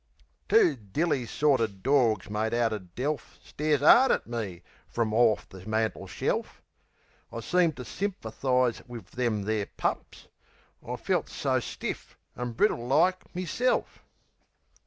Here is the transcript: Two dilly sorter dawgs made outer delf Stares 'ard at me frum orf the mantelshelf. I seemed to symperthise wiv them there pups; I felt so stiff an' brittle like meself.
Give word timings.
Two 0.49 0.75
dilly 0.77 1.27
sorter 1.27 1.67
dawgs 1.67 2.27
made 2.27 2.55
outer 2.55 2.79
delf 2.79 3.37
Stares 3.43 3.83
'ard 3.83 4.09
at 4.11 4.25
me 4.25 4.63
frum 4.87 5.13
orf 5.13 5.47
the 5.47 5.63
mantelshelf. 5.63 6.63
I 7.31 7.41
seemed 7.41 7.77
to 7.77 7.83
symperthise 7.85 8.81
wiv 8.87 9.11
them 9.11 9.43
there 9.43 9.67
pups; 9.77 10.27
I 10.83 10.95
felt 10.95 11.29
so 11.29 11.59
stiff 11.59 12.17
an' 12.35 12.53
brittle 12.53 12.87
like 12.87 13.35
meself. 13.35 14.01